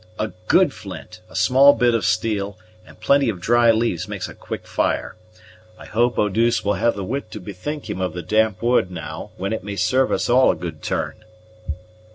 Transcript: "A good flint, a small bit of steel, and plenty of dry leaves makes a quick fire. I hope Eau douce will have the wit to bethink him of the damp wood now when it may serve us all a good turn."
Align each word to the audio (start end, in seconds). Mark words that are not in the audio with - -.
"A 0.17 0.29
good 0.47 0.73
flint, 0.73 1.21
a 1.29 1.35
small 1.35 1.73
bit 1.75 1.93
of 1.93 2.07
steel, 2.07 2.57
and 2.87 2.99
plenty 2.99 3.29
of 3.29 3.39
dry 3.39 3.69
leaves 3.69 4.07
makes 4.07 4.27
a 4.27 4.33
quick 4.33 4.65
fire. 4.65 5.15
I 5.77 5.85
hope 5.85 6.17
Eau 6.17 6.27
douce 6.27 6.65
will 6.65 6.73
have 6.73 6.95
the 6.95 7.03
wit 7.03 7.29
to 7.29 7.39
bethink 7.39 7.87
him 7.87 8.01
of 8.01 8.13
the 8.13 8.23
damp 8.23 8.63
wood 8.63 8.89
now 8.89 9.29
when 9.37 9.53
it 9.53 9.63
may 9.63 9.75
serve 9.75 10.11
us 10.11 10.27
all 10.27 10.49
a 10.49 10.55
good 10.55 10.81
turn." 10.81 11.23